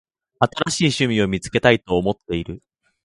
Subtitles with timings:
[0.71, 2.63] 新しい趣味を見つけたいと思っている。